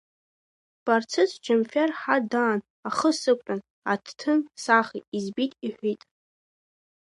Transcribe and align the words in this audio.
Барцыц 0.85 1.31
Џьамфер 1.43 1.89
ҳа 1.99 2.17
даан, 2.31 2.59
ахы 2.87 3.11
сықәтәан 3.19 3.59
аҭҭын 3.93 4.39
сахет, 4.63 5.05
избит 5.17 5.51
иҳәит. 5.65 6.01